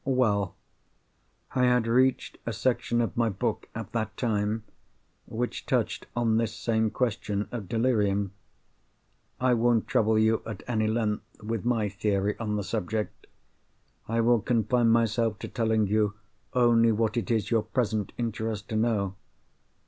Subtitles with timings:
[0.03, 0.55] "Well,
[1.53, 4.63] I had reached a section of my book, at that time,
[5.27, 8.31] which touched on this same question of delirium.
[9.39, 14.89] I won't trouble you at any length with my theory on the subject—I will confine
[14.89, 16.15] myself to telling you
[16.55, 19.13] only what it is your present interest to know.